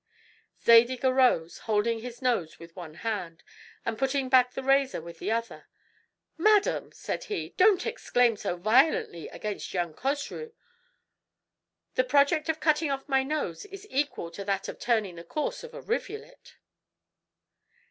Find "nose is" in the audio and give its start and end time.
13.21-13.85